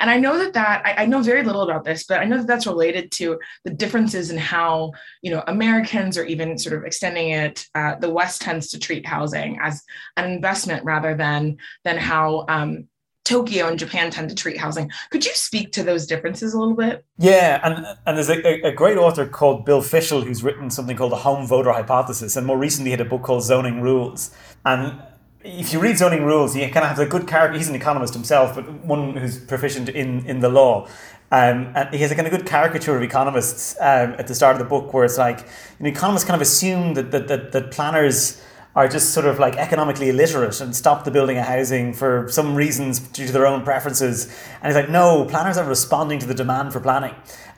[0.00, 2.38] And I know that that I, I, know very little about this, but I know
[2.38, 6.84] that that's related to the differences in how you know Americans, or even sort of
[6.84, 9.82] extending it, uh, the West tends to treat housing as
[10.16, 12.88] an investment rather than than how um,
[13.24, 14.90] Tokyo and Japan tend to treat housing.
[15.10, 17.04] Could you speak to those differences a little bit?
[17.18, 21.12] Yeah, and and there's a, a great author called Bill Fischel who's written something called
[21.12, 24.34] the Home Voter Hypothesis, and more recently had a book called Zoning Rules.
[24.64, 25.02] And
[25.44, 27.58] if you read zoning rules, he kind of has a good character.
[27.58, 30.88] He's an economist himself, but one who's proficient in, in the law.
[31.30, 34.54] Um, and he has a kind of good caricature of economists um, at the start
[34.54, 35.48] of the book, where it's like
[35.80, 38.42] you economists kind of assume that, that, that, that planners
[38.74, 42.54] are just sort of like economically illiterate and stop the building of housing for some
[42.54, 44.26] reasons due to their own preferences.
[44.62, 47.14] And it's like, no, planners are responding to the demand for planning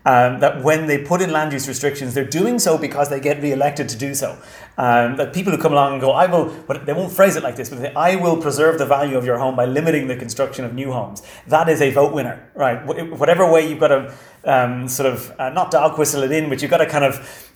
[0.07, 3.40] um, that when they put in land use restrictions, they're doing so because they get
[3.42, 4.38] re-elected to do so.
[4.77, 7.42] Um, that people who come along and go, I will, but they won't phrase it
[7.42, 10.16] like this, but say, I will preserve the value of your home by limiting the
[10.16, 11.22] construction of new homes.
[11.46, 12.85] That is a vote winner, right?
[12.85, 16.61] Whatever way you've got to um, sort of, uh, not dog whistle it in, but
[16.61, 17.53] you've got to kind of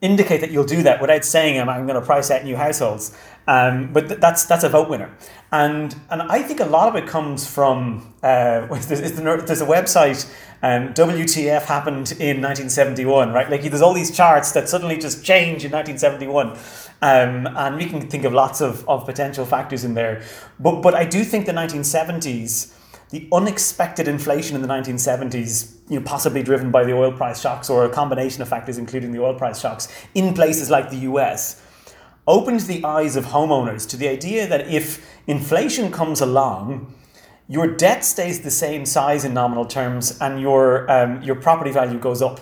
[0.00, 3.16] indicate that you'll do that without saying I'm, I'm going to price out new households.
[3.46, 5.10] Um, but th- that's that's a vote winner,
[5.50, 10.30] and and I think a lot of it comes from uh, there's, there's a website
[10.62, 13.50] um, WTF happened in 1971, right?
[13.50, 16.50] Like there's all these charts that suddenly just change in 1971.
[17.02, 20.22] Um, and we can think of lots of, of potential factors in there.
[20.58, 22.74] But, but I do think the 1970s,
[23.10, 27.68] the unexpected inflation in the 1970s, you know, possibly driven by the oil price shocks
[27.68, 31.60] or a combination of factors, including the oil price shocks, in places like the US,
[32.26, 36.94] opened the eyes of homeowners to the idea that if inflation comes along,
[37.48, 41.98] your debt stays the same size in nominal terms and your, um, your property value
[41.98, 42.40] goes up.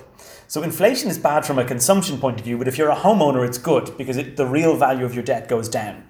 [0.49, 3.47] So inflation is bad from a consumption point of view, but if you're a homeowner,
[3.47, 6.05] it's good because it, the real value of your debt goes down.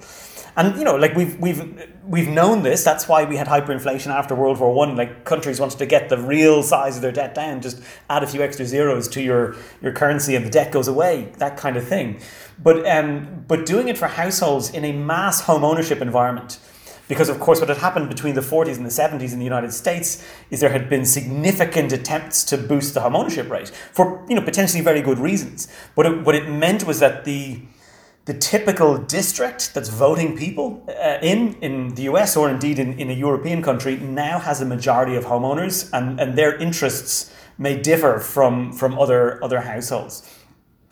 [0.59, 2.83] And you know, like we've we've we've known this.
[2.83, 4.97] That's why we had hyperinflation after World War One.
[4.97, 8.27] Like countries wanted to get the real size of their debt down, just add a
[8.27, 11.33] few extra zeros to your your currency, and the debt goes away.
[11.39, 12.21] That kind of thing.
[12.61, 16.59] But um, but doing it for households in a mass home ownership environment
[17.07, 19.73] because, of course, what had happened between the 40s and the 70s in the United
[19.73, 24.35] States is there had been significant attempts to boost the home ownership rate for you
[24.35, 25.69] know potentially very good reasons.
[25.95, 27.61] But it, what it meant was that the
[28.29, 33.09] the typical district that's voting people uh, in in the US or indeed in, in
[33.09, 38.19] a European country now has a majority of homeowners and, and their interests may differ
[38.19, 40.15] from from other other households.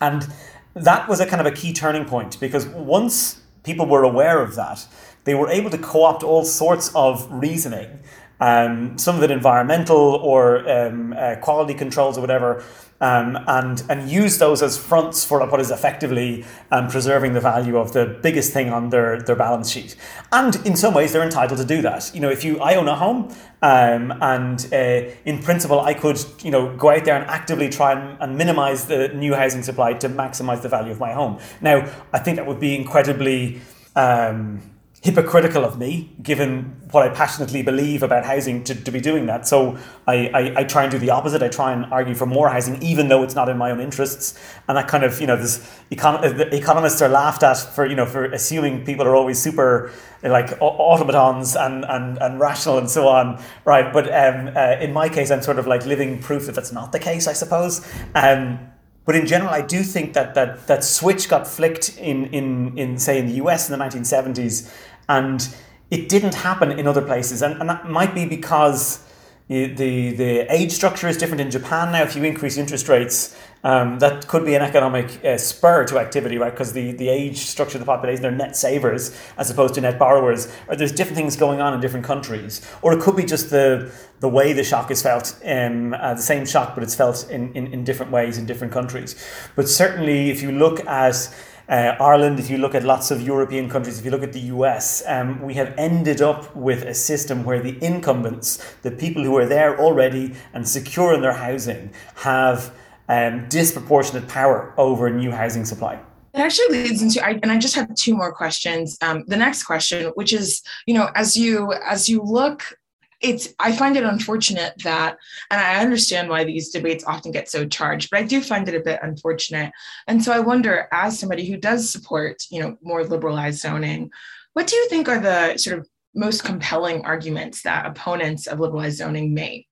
[0.00, 0.26] And
[0.72, 2.64] that was a kind of a key turning point because
[2.96, 4.86] once people were aware of that,
[5.24, 8.00] they were able to co opt all sorts of reasoning
[8.40, 12.62] um, some of it environmental or um, uh, quality controls or whatever,
[13.00, 17.76] um, and and use those as fronts for what is effectively um, preserving the value
[17.76, 19.96] of the biggest thing on their, their balance sheet.
[20.32, 22.10] And in some ways, they're entitled to do that.
[22.14, 26.22] You know, if you I own a home, um, and uh, in principle, I could
[26.42, 29.94] you know go out there and actively try and, and minimize the new housing supply
[29.94, 31.38] to maximize the value of my home.
[31.60, 33.60] Now, I think that would be incredibly
[33.94, 34.60] um,
[35.06, 39.46] hypocritical of me, given what I passionately believe about housing, to, to be doing that.
[39.46, 41.42] So I, I, I, try and do the opposite.
[41.42, 44.38] I try and argue for more housing, even though it's not in my own interests.
[44.66, 45.58] And that kind of, you know, this
[45.92, 49.92] econ- economists are laughed at for, you know, for assuming people are always super
[50.22, 53.92] like automatons and, and, and rational and so on, right?
[53.92, 56.90] But um, uh, in my case, I'm sort of like living proof that that's not
[56.90, 57.86] the case, I suppose.
[58.14, 58.58] Um,
[59.06, 62.98] but in general, I do think that that, that switch got flicked in, in, in,
[62.98, 64.68] say, in the US in the 1970s
[65.08, 65.48] and
[65.90, 67.42] it didn't happen in other places.
[67.42, 69.06] And, and that might be because
[69.48, 72.02] the, the, age structure is different in Japan now.
[72.02, 76.36] If you increase interest rates, um, that could be an economic uh, spur to activity,
[76.36, 76.50] right?
[76.50, 80.00] Because the, the age structure of the population, they're net savers as opposed to net
[80.00, 80.52] borrowers.
[80.66, 82.68] Or there's different things going on in different countries.
[82.82, 86.22] Or it could be just the, the way the shock is felt, um, uh, the
[86.22, 89.14] same shock, but it's felt in, in, in different ways in different countries.
[89.54, 91.32] But certainly, if you look at
[91.68, 94.40] uh, Ireland, if you look at lots of European countries, if you look at the
[94.54, 99.36] US, um, we have ended up with a system where the incumbents, the people who
[99.36, 102.72] are there already and secure in their housing, have
[103.08, 105.98] um, disproportionate power over new housing supply.
[106.34, 108.98] It actually leads into, I, and I just have two more questions.
[109.00, 112.75] Um, the next question, which is, you know, as you as you look
[113.20, 115.16] it's i find it unfortunate that
[115.50, 118.74] and i understand why these debates often get so charged but i do find it
[118.74, 119.72] a bit unfortunate.
[120.06, 124.10] And so i wonder as somebody who does support you know more liberalized zoning
[124.52, 128.98] what do you think are the sort of most compelling arguments that opponents of liberalized
[128.98, 129.66] zoning make?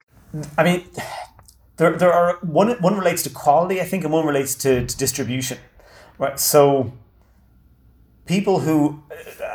[0.59, 0.85] I mean
[1.77, 4.97] there, there are one one relates to quality i think and one relates to, to
[4.97, 5.59] distribution
[6.19, 6.39] right?
[6.39, 6.93] So
[8.27, 9.03] people who,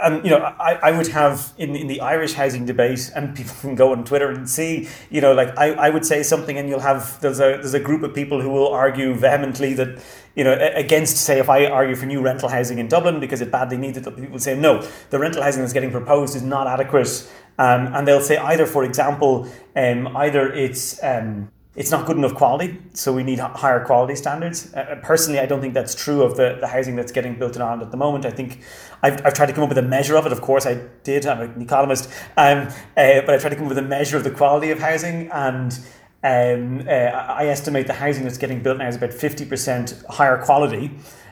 [0.04, 3.56] and you know, I, I would have in, in the Irish housing debate, and people
[3.62, 6.70] can go on Twitter and see, you know, like I, I would say something, and
[6.70, 10.02] you'll have there's a there's a group of people who will argue vehemently that,
[10.36, 13.52] you know, against say if I argue for new rental housing in Dublin because it
[13.52, 17.88] badly needed, people say no, the rental housing that's getting proposed is not adequate, um,
[17.94, 22.80] and they'll say either, for example, um, either it's um, it's not good enough quality,
[22.94, 24.74] so we need higher quality standards.
[24.74, 27.56] Uh, uh, personally, I don't think that's true of the, the housing that's getting built
[27.56, 28.26] in Ireland at the moment.
[28.26, 28.62] I think
[29.04, 30.32] I've, I've tried to come up with a measure of it.
[30.32, 31.28] Of course, I did.
[31.28, 34.24] I'm an economist, um, uh, but I tried to come up with a measure of
[34.24, 35.80] the quality of housing, and
[36.24, 40.92] um, uh, I estimate the housing that's getting built now is about 50% higher quality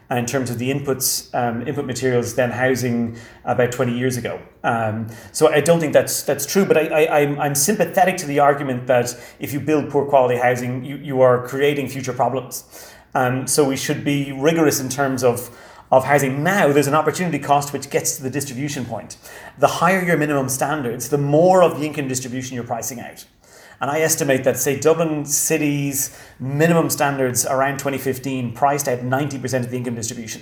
[0.09, 4.41] in terms of the inputs, um, input materials than housing about 20 years ago.
[4.63, 8.25] Um, so I don't think that's that's true, but I, I, I'm, I'm sympathetic to
[8.25, 12.93] the argument that if you build poor quality housing, you, you are creating future problems.
[13.13, 15.55] Um, so we should be rigorous in terms of
[15.91, 16.43] of housing.
[16.43, 19.17] Now there's an opportunity cost which gets to the distribution point.
[19.57, 23.25] The higher your minimum standards, the more of the income distribution you're pricing out.
[23.79, 29.69] And I estimate that, say, Dublin City's minimum standards around 2015 priced out 90% of
[29.69, 30.41] the income distribution.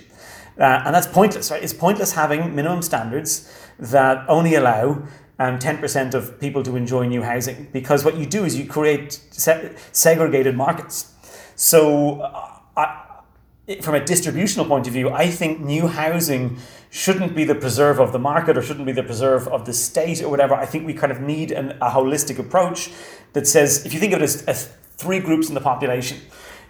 [0.58, 1.62] Uh, and that's pointless, right?
[1.62, 5.04] It's pointless having minimum standards that only allow
[5.38, 9.20] um, 10% of people to enjoy new housing because what you do is you create
[9.32, 11.14] se- segregated markets.
[11.56, 13.02] So, uh, I,
[13.82, 16.58] from a distributional point of view, I think new housing
[16.96, 20.24] shouldn't be the preserve of the market or shouldn't be the preserve of the state
[20.24, 20.54] or whatever.
[20.54, 22.90] I think we kind of need an, a holistic approach
[23.34, 26.18] that says if you think of it as, as three groups in the population,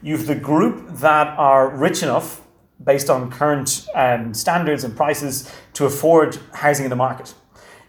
[0.02, 2.42] you've the group that are rich enough
[2.84, 7.36] based on current um, standards and prices to afford housing in the market.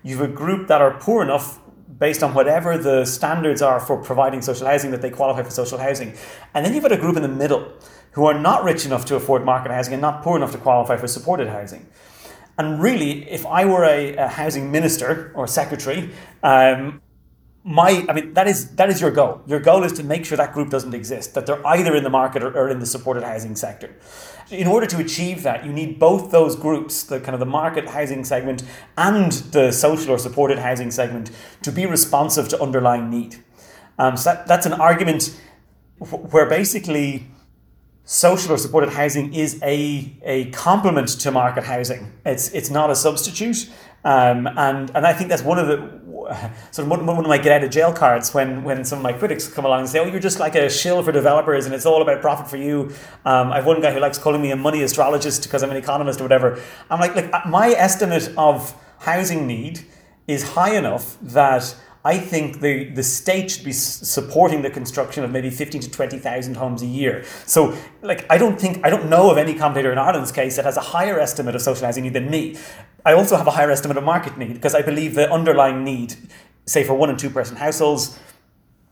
[0.02, 1.58] You've a group that are poor enough
[1.98, 5.78] based on whatever the standards are for providing social housing that they qualify for social
[5.78, 6.12] housing.
[6.52, 7.72] And then you've got a group in the middle
[8.10, 10.98] who are not rich enough to afford market housing and not poor enough to qualify
[10.98, 11.86] for supported housing.
[12.58, 16.10] And really, if I were a, a housing minister or secretary,
[16.42, 17.02] um,
[17.64, 19.42] my, I mean, that is that is your goal.
[19.46, 22.10] Your goal is to make sure that group doesn't exist, that they're either in the
[22.10, 23.94] market or, or in the supported housing sector.
[24.50, 27.88] In order to achieve that, you need both those groups, the kind of the market
[27.88, 28.62] housing segment
[28.96, 33.42] and the social or supported housing segment, to be responsive to underlying need.
[33.98, 35.36] Um, so that, that's an argument
[35.98, 37.26] where basically
[38.06, 42.12] social or supported housing is a, a complement to market housing.
[42.24, 43.68] It's, it's not a substitute.
[44.04, 46.06] Um, and, and I think that's one of the
[46.70, 49.02] sort of one, one of my get out of jail cards when, when some of
[49.02, 51.74] my critics come along and say, oh, you're just like a shill for developers and
[51.74, 52.92] it's all about profit for you.
[53.24, 55.76] Um, I have one guy who likes calling me a money astrologist because I'm an
[55.76, 56.62] economist or whatever.
[56.88, 59.84] I'm like, like my estimate of housing need
[60.28, 61.74] is high enough that
[62.06, 66.54] I think the, the state should be supporting the construction of maybe 15 to 20,000
[66.54, 67.24] homes a year.
[67.46, 70.64] So, like, I don't think, I don't know of any commentator in Ireland's case that
[70.64, 72.58] has a higher estimate of social housing need than me.
[73.04, 76.14] I also have a higher estimate of market need because I believe the underlying need,
[76.64, 78.16] say for one and two person households,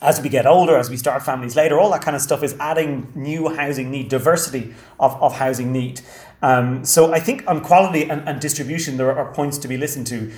[0.03, 2.57] as we get older, as we start families later, all that kind of stuff is
[2.59, 6.01] adding new housing need, diversity of, of housing need.
[6.43, 10.09] Um, so I think on quality and, and distribution, there are points to be listened
[10.09, 10.33] to.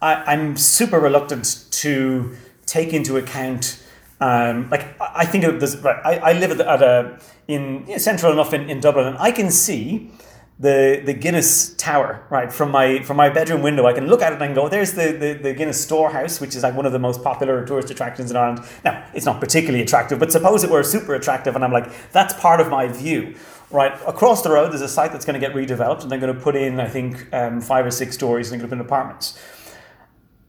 [0.00, 2.36] I, am super reluctant to
[2.66, 3.82] take into account.
[4.20, 5.44] Um, like I think.
[5.44, 9.32] Right, I, I live at, at a in central enough in, in Dublin, and I
[9.32, 10.10] can see
[10.58, 13.86] the the Guinness Tower, right, from my from my bedroom window.
[13.86, 16.62] I can look at it and go, there's the, the, the Guinness Storehouse, which is
[16.62, 18.66] like one of the most popular tourist attractions in Ireland.
[18.84, 22.34] Now, it's not particularly attractive, but suppose it were super attractive, and I'm like, that's
[22.34, 23.34] part of my view.
[23.70, 26.34] Right, across the road, there's a site that's going to get redeveloped, and they're going
[26.34, 28.94] to put in, I think, um, five or six stories, and they're going to put
[28.94, 29.38] in apartments.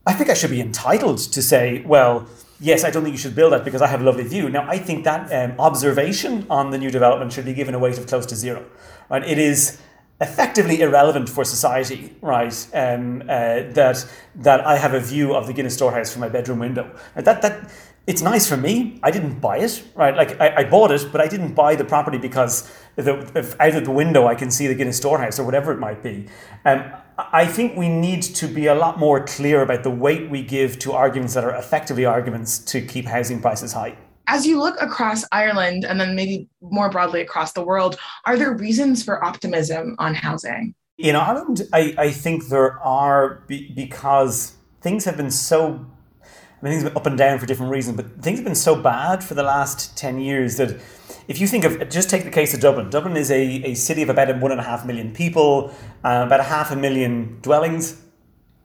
[0.06, 2.28] I think I should be entitled to say, well,
[2.60, 4.50] yes, I don't think you should build that because I have a lovely view.
[4.50, 7.98] Now, I think that um, observation on the new development should be given a weight
[7.98, 8.66] of close to zero.
[9.10, 9.80] Right, it is
[10.22, 12.68] effectively irrelevant for society, right?
[12.74, 13.26] Um, uh,
[13.74, 16.96] that that I have a view of the Guinness Storehouse from my bedroom window.
[17.16, 17.72] That that
[18.08, 19.00] it's nice for me.
[19.04, 20.16] I didn't buy it, right?
[20.16, 23.86] Like I, I bought it, but I didn't buy the property because if out of
[23.86, 26.28] the window I can see the Guinness Storehouse or whatever it might be.
[26.66, 26.84] Um,
[27.18, 30.80] I think we need to be a lot more clear about the weight we give
[30.80, 33.98] to arguments that are effectively arguments to keep housing prices high
[34.32, 38.54] as you look across Ireland and then maybe more broadly across the world, are there
[38.54, 40.74] reasons for optimism on housing?
[40.98, 45.86] In Ireland, I, I think there are be, because things have been so,
[46.22, 48.56] I mean, things have been up and down for different reasons, but things have been
[48.56, 50.80] so bad for the last 10 years that
[51.28, 52.90] if you think of, just take the case of Dublin.
[52.90, 56.40] Dublin is a, a city of about one and a half million people, uh, about
[56.40, 58.02] a half a million dwellings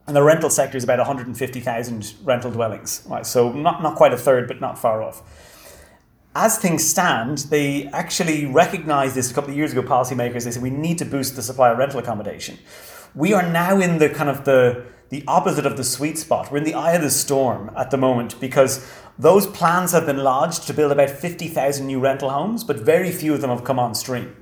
[0.06, 3.26] and the rental sector is about 150,000 rental dwellings, right?
[3.26, 5.20] So not, not quite a third, but not far off
[6.36, 10.62] as things stand, they actually recognized this a couple of years ago, policymakers, they said
[10.62, 12.58] we need to boost the supply of rental accommodation.
[13.14, 16.50] We are now in the kind of the the opposite of the sweet spot.
[16.50, 18.84] We're in the eye of the storm at the moment because
[19.18, 23.32] those plans have been lodged to build about 50,000 new rental homes, but very few
[23.34, 24.36] of them have come on stream.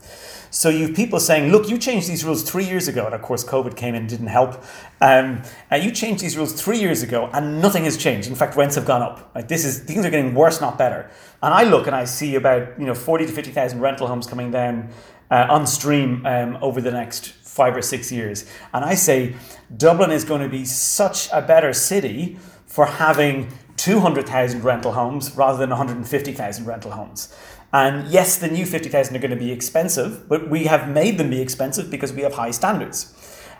[0.54, 3.06] So you have people saying, look, you changed these rules three years ago.
[3.06, 4.62] And of course, COVID came in and didn't help.
[5.00, 8.28] Um, and you changed these rules three years ago and nothing has changed.
[8.28, 9.32] In fact, rents have gone up.
[9.34, 11.10] Like this is, things are getting worse, not better.
[11.42, 14.52] And I look and I see about, you know, 40 to 50,000 rental homes coming
[14.52, 14.90] down
[15.28, 18.48] uh, on stream um, over the next five or six years.
[18.72, 19.34] And I say,
[19.76, 25.58] Dublin is going to be such a better city for having 200,000 rental homes rather
[25.58, 27.34] than 150,000 rental homes.
[27.72, 31.30] And yes, the new 50,000 are going to be expensive, but we have made them
[31.30, 33.12] be expensive because we have high standards.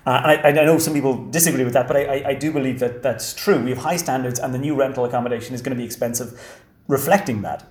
[0.07, 2.79] Uh, and I, I, know some people disagree with that, but I, I, do believe
[2.81, 3.59] that that's true.
[3.59, 7.41] We have high standards, and the new rental accommodation is going to be expensive, reflecting
[7.41, 7.65] that.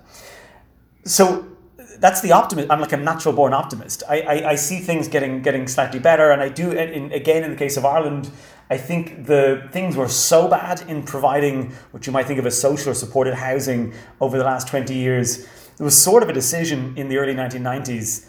[1.04, 1.46] So
[1.98, 2.70] that's the optimist.
[2.70, 4.02] I'm like a natural born optimist.
[4.08, 6.72] I, I, I, see things getting getting slightly better, and I do.
[6.72, 8.30] In, again, in the case of Ireland,
[8.70, 12.60] I think the things were so bad in providing what you might think of as
[12.60, 15.46] social or supported housing over the last 20 years
[15.76, 18.26] there was sort of a decision in the early 1990s.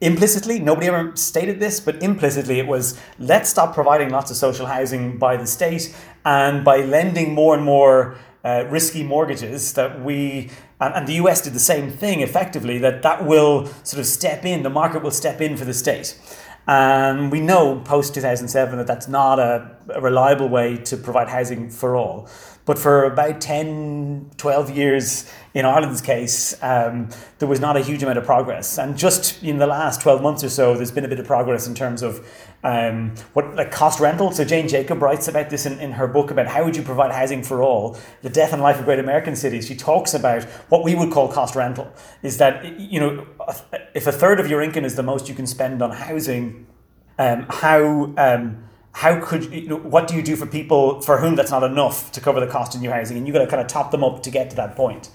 [0.00, 4.66] Implicitly, nobody ever stated this, but implicitly it was let's stop providing lots of social
[4.66, 5.94] housing by the state
[6.24, 11.40] and by lending more and more uh, risky mortgages that we and, and, the US
[11.40, 15.10] did the same thing effectively that that will sort of step in the market will
[15.10, 16.18] step in for the state
[16.66, 21.68] and we know post 2007 that that's not a, a reliable way to provide housing
[21.70, 22.28] for all
[22.66, 28.02] but for about 10, 12 years, in Ireland's case, um, there was not a huge
[28.02, 28.78] amount of progress.
[28.78, 31.66] And just in the last 12 months or so, there's been a bit of progress
[31.66, 32.26] in terms of
[32.64, 34.32] um, what like cost rental.
[34.32, 37.12] So Jane Jacobs writes about this in, in her book about how would you provide
[37.12, 39.66] housing for all, the death and life of great American cities.
[39.66, 41.92] She talks about what we would call cost rental,
[42.22, 43.26] is that, you know,
[43.94, 46.66] if a third of your income is the most you can spend on housing,
[47.18, 48.12] um, how...
[48.16, 48.64] Um,
[48.96, 52.12] how could you know, what do you do for people for whom that's not enough
[52.12, 54.04] to cover the cost of new housing and you've got to kind of top them
[54.04, 55.10] up to get to that point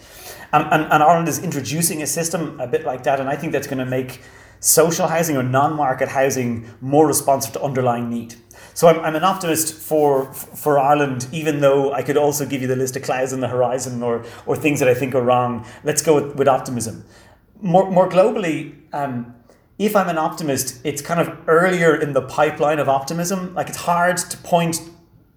[0.51, 3.53] and, and, and ireland is introducing a system a bit like that and i think
[3.53, 4.21] that's going to make
[4.59, 8.35] social housing or non-market housing more responsive to underlying need
[8.79, 12.67] so I'm, I'm an optimist for for Ireland, even though I could also give you
[12.69, 15.65] the list of clouds on the horizon or or things that I think are wrong.
[15.83, 17.03] Let's go with, with optimism.
[17.61, 19.35] More more globally, um,
[19.77, 23.53] if I'm an optimist, it's kind of earlier in the pipeline of optimism.
[23.53, 24.79] Like it's hard to point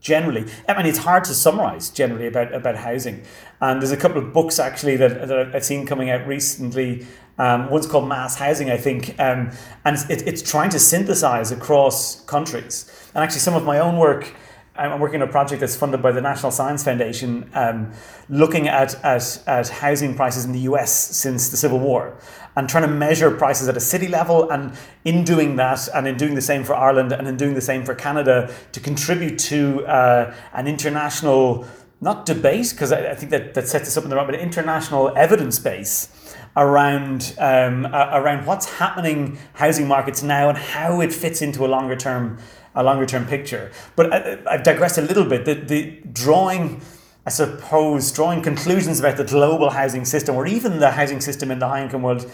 [0.00, 0.44] generally.
[0.68, 3.22] I mean, it's hard to summarize generally about, about housing.
[3.60, 7.06] And there's a couple of books actually that, that I've seen coming out recently.
[7.38, 9.50] Um, one's called Mass Housing, I think, um,
[9.84, 12.90] and it, it's trying to synthesize across countries.
[13.14, 14.34] And actually, some of my own work
[14.74, 17.92] I'm working on a project that's funded by the National Science Foundation, um,
[18.30, 22.16] looking at, at, at housing prices in the US since the Civil War
[22.56, 24.50] and trying to measure prices at a city level.
[24.50, 24.72] And
[25.04, 27.84] in doing that, and in doing the same for Ireland and in doing the same
[27.84, 31.66] for Canada, to contribute to uh, an international,
[32.00, 34.36] not debate, because I, I, think that, that sets us up in the wrong, but
[34.36, 36.08] international evidence base
[36.56, 41.96] around um, around what's happening housing markets now and how it fits into a longer
[41.96, 42.38] term
[42.74, 43.70] a longer term picture.
[43.96, 45.44] But I, I've digressed a little bit.
[45.44, 46.80] The, the drawing,
[47.26, 51.58] I suppose, drawing conclusions about the global housing system or even the housing system in
[51.58, 52.30] the high income world,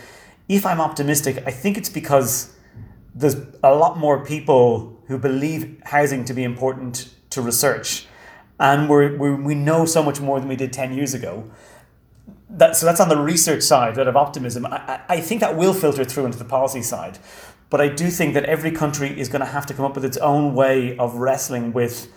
[0.49, 2.55] if I'm optimistic, I think it's because
[3.15, 8.07] there's a lot more people who believe housing to be important to research.
[8.61, 11.51] And we're, we're, we know so much more than we did 10 years ago.
[12.51, 14.67] That, so that's on the research side, that of optimism.
[14.67, 17.19] I, I think that will filter through into the policy side.
[17.71, 20.05] But I do think that every country is going to have to come up with
[20.05, 22.11] its own way of wrestling with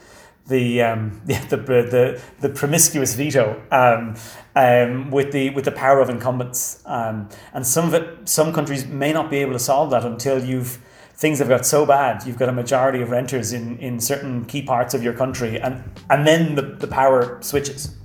[0.47, 4.15] the um, the, the the promiscuous veto um,
[4.55, 8.85] um, with the with the power of incumbents, um, and some of it, some countries
[8.85, 10.79] may not be able to solve that until you've
[11.15, 12.25] things have got so bad.
[12.25, 15.83] You've got a majority of renters in, in certain key parts of your country, and
[16.09, 17.95] and then the, the power switches.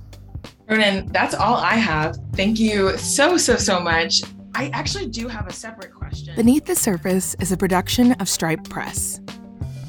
[0.69, 2.17] Ronan, that's all I have.
[2.33, 4.21] Thank you so so so much.
[4.53, 6.35] I actually do have a separate question.
[6.35, 9.21] Beneath the Surface is a production of Stripe Press.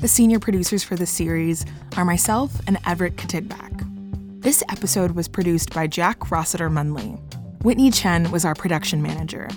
[0.00, 1.64] The senior producers for the series
[1.96, 4.42] are myself and Everett Katigbak.
[4.42, 7.18] This episode was produced by Jack Rossiter Munley.
[7.64, 9.48] Whitney Chen was our production manager.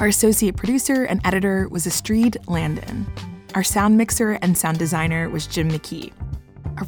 [0.00, 3.06] Our associate producer and editor was Astrid Landon.
[3.54, 6.12] Our sound mixer and sound designer was Jim McKee.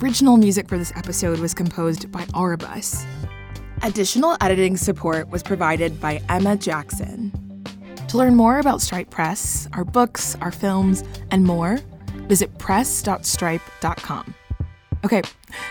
[0.03, 3.07] Original music for this episode was composed by Auribus.
[3.83, 7.33] Additional editing support was provided by Emma Jackson.
[8.09, 11.79] To learn more about Stripe Press, our books, our films, and more,
[12.29, 14.35] visit press.stripe.com.
[15.05, 15.23] Okay,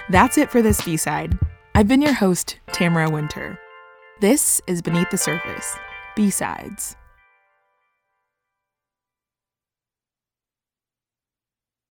[0.10, 1.38] that's it for this B side.
[1.76, 3.60] I've been your host, Tamara Winter.
[4.22, 5.76] This is Beneath the Surface,
[6.16, 6.96] B sides.